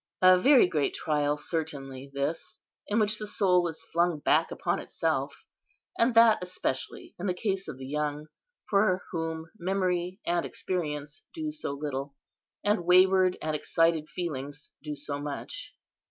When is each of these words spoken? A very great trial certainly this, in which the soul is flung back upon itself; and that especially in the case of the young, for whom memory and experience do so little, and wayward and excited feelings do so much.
A 0.23 0.35
very 0.39 0.65
great 0.67 0.95
trial 0.95 1.37
certainly 1.37 2.09
this, 2.11 2.59
in 2.87 2.97
which 2.97 3.19
the 3.19 3.27
soul 3.27 3.67
is 3.67 3.85
flung 3.93 4.17
back 4.17 4.49
upon 4.49 4.79
itself; 4.79 5.45
and 5.95 6.15
that 6.15 6.39
especially 6.41 7.13
in 7.19 7.27
the 7.27 7.35
case 7.35 7.67
of 7.67 7.77
the 7.77 7.85
young, 7.85 8.25
for 8.67 9.03
whom 9.11 9.51
memory 9.59 10.19
and 10.25 10.43
experience 10.43 11.21
do 11.35 11.51
so 11.51 11.73
little, 11.73 12.15
and 12.63 12.83
wayward 12.83 13.37
and 13.43 13.55
excited 13.55 14.09
feelings 14.09 14.71
do 14.81 14.95
so 14.95 15.19
much. 15.19 15.75